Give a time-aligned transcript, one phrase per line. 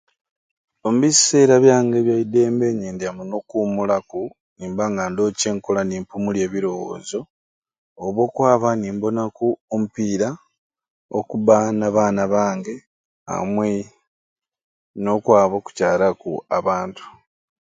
[0.85, 4.21] Omubiseera byange ebyaidembe nyendya muno okuumulaku
[4.57, 7.19] nimba nga ndoowo kyenkukola ni mpumulya ebirowoozo
[8.05, 10.29] oba okwaba ni mbonaku omupiira
[11.17, 12.75] okubba n'abaana bange
[13.35, 13.69] amwe
[15.01, 17.05] n'okwaba okucaaraku abantu.